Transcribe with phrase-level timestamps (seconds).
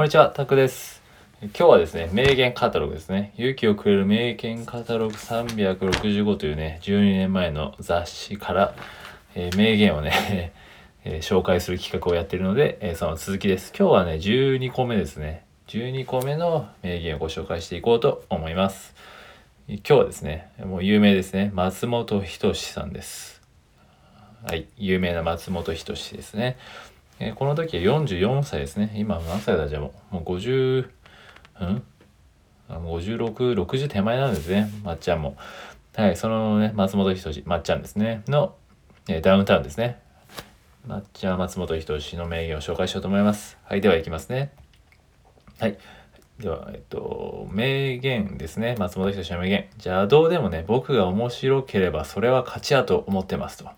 [0.00, 1.02] こんにちは、タクです。
[1.42, 3.34] 今日はですね、名言カタログですね。
[3.36, 8.74] 勇気をくれる名言カタログ365というね、12年前の雑誌から、
[9.34, 10.54] えー、名言をね
[11.04, 13.74] えー、紹介する企画をやっているので、えー、その続きです。
[13.78, 15.44] 今日はね、12個目ですね。
[15.68, 18.94] 12個目の名言をご紹介していこうと思います。
[19.68, 23.42] 今日はですね、もう有名ですね、松本人志さんです。
[24.48, 26.56] はい、有名な松本人志ですね。
[27.22, 28.92] えー、この時は44歳ですね。
[28.96, 29.68] 今何歳だ？
[29.68, 30.14] じゃあもう。
[30.14, 30.88] もう50、
[31.60, 31.82] うん
[32.70, 34.70] ？56、60手前なんですね。
[34.82, 35.36] まっちゃんも。
[35.94, 38.22] はい、そのね、松本人志、まっちゃんですね。
[38.26, 38.54] の、
[39.06, 40.00] えー、ダウンタウンですね。
[40.86, 43.58] まっちゃん松本人志の名言を紹介しようと思います。
[43.64, 44.52] はい、ではいきますね。
[45.58, 45.76] はい。
[46.38, 48.76] では、えっと、名言ですね。
[48.78, 49.66] 松本人志の名言。
[49.76, 53.68] じゃ、どうでもね、僕が面白ければそれは勝ちやと思ってますと。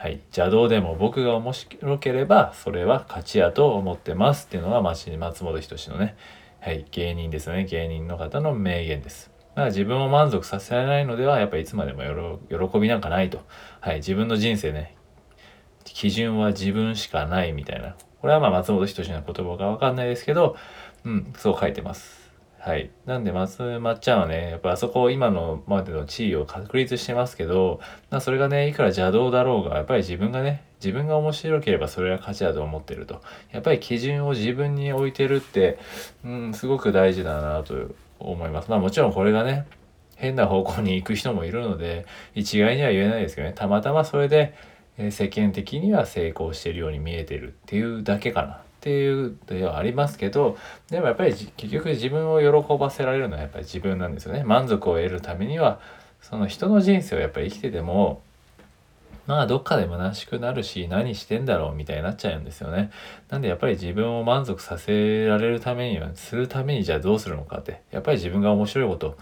[0.00, 5.10] はい、邪道でも僕が面白ければそれは勝ちやと思ってますっていうのが松
[5.44, 6.16] 本人志のね、
[6.60, 7.66] はい、芸人ですね。
[7.66, 9.30] 芸人の方の名言です。
[9.50, 13.42] だから自分を満足させられないのではやっぱりいつまでも喜びなんかないと、
[13.80, 14.96] はい、自分の人生ね
[15.84, 17.94] 基準は自分しかないみたいな。
[18.22, 20.56] これはまあ松本人志の言葉が分かんないですけど、
[21.04, 22.29] うん、そう書いてます。
[22.62, 22.90] はい。
[23.06, 27.80] なんで、松、まっちゃんはね、やっぱあそこ、今のまでの地位を確立してますけど、
[28.10, 33.22] まそれがね、いくら邪道だろうが、やっぱり自分がね、自分が面白ければそれは勝ちだと思ってると。
[33.50, 35.78] やっぱり基準を自分に置いてるって、
[36.22, 38.70] うん、すごく大事だなと思います。
[38.70, 39.66] まあもちろんこれがね、
[40.16, 44.52] 変な方向に行く人もいるので、一概には言えないですけどね、たまたまそれで、
[44.98, 50.56] え世間的には成功してるように見えてるっていうだけかなっていうではありますけど
[50.88, 55.80] でもやっぱり結局自分を喜ばせられるのはやっぱり自分なんですよね満足を得るためには
[56.22, 58.22] その人の人生をやっぱり生きてても
[59.26, 62.90] まあどっかで虚しくなるし何してんだろうみたいになっちゃうんですよね。
[63.28, 69.16] なんでやっぱり自分を満足させられるためにはするためにじゃあどうするのかってやっぱり自分が面白いこと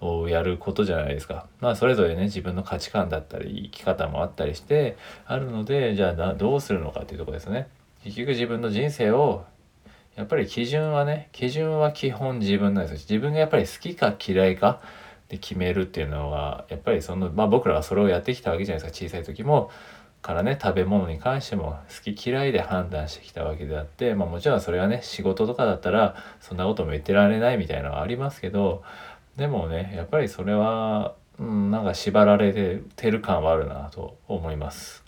[0.00, 1.46] をやることじゃないですか。
[1.60, 4.96] まあそれぞれね自分の価値観だったり生き方もあったりして
[5.26, 7.68] あるのでじゃあどうするのかっていうとこですね。
[8.04, 9.44] 結局自分の人生を
[10.16, 14.80] やっぱり基準はね基準は基本自分なんですよ自分がやっぱり好きか嫌いか
[15.28, 19.70] で決めるっていうのはやっぱりそのまあ僕らはそれをやってきたわけじゃないですか小さい時も
[20.22, 28.82] からね食べ物に関しても好き嫌いで判断してきたわけであって、まあ、もちろんそれはね仕事とかだったらそんなことも言ってられないみたいなのはありますけど
[29.36, 35.04] でもねやっぱりそれは、うん、なんか縛られてる感はあるなと思います。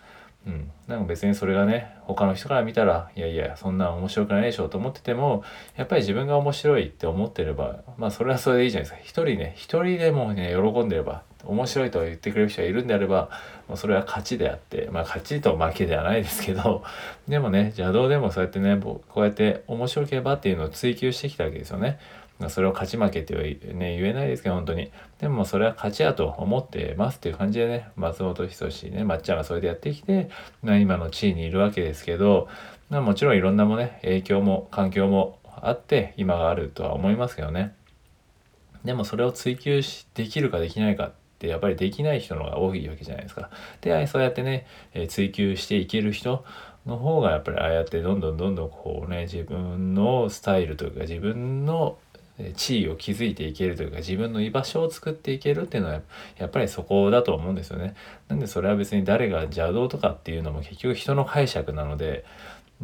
[0.46, 5.44] うん、なんか別にそれがね他の人から見たらいやいやそんな面白くないでしょうと思ってても
[5.76, 13.30] やっぱり自分が面白いって思ってればまあそれはそれでいいじゃないですか一人ね一人でもね喜んでれば面白いと言ってくれる人がいるんであれば
[13.68, 16.84] もうそれは勝ちであってまあ勝ちと負けではないですけど
[17.28, 21.98] でもね邪道でもそうやってねこうやって面白ければっていうのを追求してきたわけですよね。
[22.48, 24.90] それを勝ち負けってね、言えないですけど、本当に。
[25.20, 30.28] でもそれは勝ちやと思ってますっていう感じでね、松本人志ね、まっちゃんがそれでやってきて、
[30.62, 32.48] まあ、今の地位にいるわけですけど、
[32.90, 37.74] まあ、もちろんいろんなもね、影響も環境もあって、今があるとは思いますけどね。
[38.84, 43.50] でもそれを追求しできるかできないかってやっぱりできない人のが多いわけじゃないですか。
[43.80, 46.44] で、そうやってね、え追求していける人
[46.86, 51.96] の方がやっぱりああやってどんどんどんどんこうね、自分のスタイルというか自分の
[52.54, 56.00] 地位を築いていけるというか自分の居場所を作っていけるっていうのは
[56.38, 57.94] やっぱりそこだと思うんですよね。
[58.28, 62.24] なんでそれは別に誰が邪道とかっていうのも結局人の解釈なので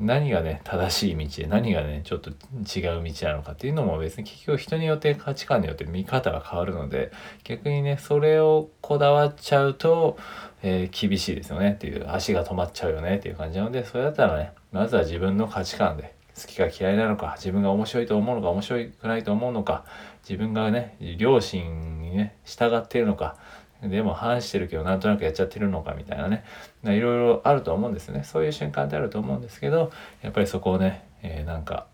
[0.00, 7.10] 何がね正しい道で何がねちょっと違う道なのかっていうのも別に結局人によって価値観によって見方が変わるので
[7.42, 10.16] 逆にねそれをこだわっちゃうと、
[10.62, 19.84] えー、厳しいですよねっていう足が止まっちゃうよねっていう感じなのでそれだったらねまずは自分の価値観で好きか嫌いなのか自分が面白いと思うのか面白くないと思うのか
[20.28, 23.36] 自分がね両親にね従っているのか
[23.82, 26.44] でも反してるけどなんとなくやっちゃってるのかみたいなね。
[26.84, 28.24] いろいろあると思うんですね。
[28.24, 31.86] そういう瞬間ってあると思うんですけどやっぱりそこをね、えー、なんか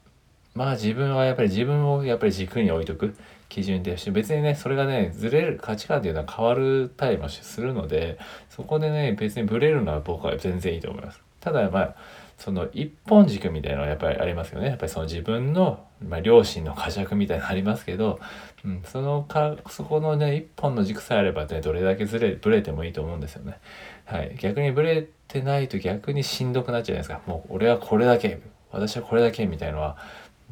[0.55, 3.14] まあ自分はやっぱり自分をやっぱり軸に置いとく
[3.49, 8.19] 基準でして別にねそれがねずれる価値観っていうのは変わるたりもするので
[8.49, 11.20] そこでね別にブレるのは僕は全然いいと思います。
[11.40, 11.97] ただまあ
[12.39, 18.21] その一本軸みたいなのはやっぱりありますよねやっぱりその自分の、まあ、両親の呵責みたいなのありますけど、
[18.65, 23.59] うん、そのかそこのね一本の軸さえあればねどれだけずれブレてもいいと思うんですよね。
[24.05, 28.41] はい、逆にブレてないと逆にしんどくなっちゃうじゃないですかもう俺はこれだけ
[28.71, 29.97] 私はこれだけみたいのは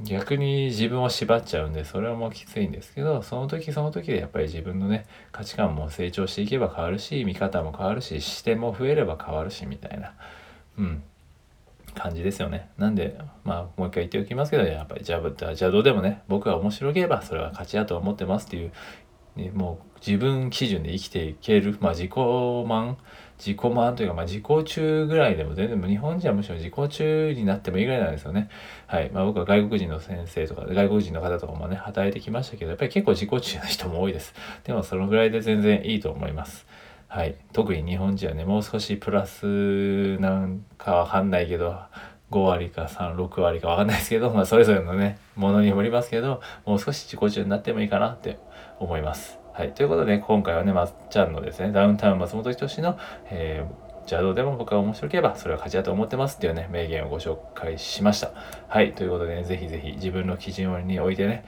[0.01, 10.15] 逆に自分を縛っちゃうんでそれはもうきついんですけどその時その時でやっぱり自分のね価値観も成長していけば変わるし見方も変わるし視点も増えれば変わるしみたいな。
[10.79, 11.03] うん
[12.03, 12.69] 感じですよね。
[12.79, 18.73] なんで、まあ、もう一回言っておきますけど、やっぱり、じゃあ、じゃあどうでもね、僕が面白ければ、それは勝ちだと思ってますっていう、
[19.37, 22.11] ね、もう自分基準で生きていける、まあ、自己
[22.67, 22.99] 満、
[23.39, 28.49] 自己満というか、まあ、自己中ぐらいでも全然、日本人はむしろ自己中になってもいいぐらいなんですよね。
[28.89, 29.11] はい。
[29.11, 34.35] まあ、僕は外国人の先生とか、外国人の方とかもね、働いてきましたけど、やっぱり結構自己中な人も多いです。
[34.65, 36.67] でも、そのぐらいで全然いいと思います。
[37.13, 37.37] はい。
[37.53, 41.79] 特に日本人はね、もう少しプラスなんかわかんないけど、
[42.31, 48.39] 5割か3、6割かわかんないですけど、まあそれぞれのね、ものにもりますけど、もう少し自己中になってもいいかなって
[48.79, 49.39] 思います。
[49.53, 49.75] はい。
[49.75, 58.31] ということで、今回はね、まっちゃんのですね、ダウンタウン松本人志の、えー、じゃあどうでも僕が面白ければそれは勝ちだと思ってますっていうね、名言をご紹介しました。
[58.69, 58.95] はい。
[58.95, 61.45] ということでね、ぜひぜひ自分の基準においてね、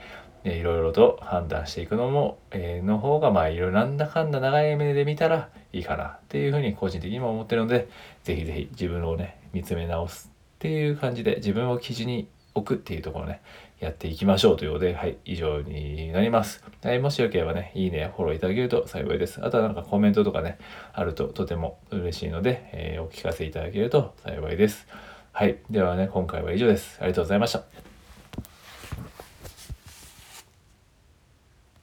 [0.51, 7.89] いろいろと判断していくのも、えー、の方がまあいろいろなんだかんだ長い目で見たらいいかなっていうふうに個人的にも思ってるので
[8.23, 13.41] ぜひぜひ自分をね見つめ直すっていう感じで自分を基準に置くっていうところね
[13.79, 19.43] やっていきましょうということではい以上になります、はい、もしよければねいいねフォローいただけると幸いです。
[19.43, 20.57] あとはなんかコメントとかね
[20.93, 24.87] あるととても嬉しいので、えー、お聞かせいただけると幸いです。
[25.33, 26.97] はいではね今回は以上です。
[27.01, 27.94] ありがとうございました。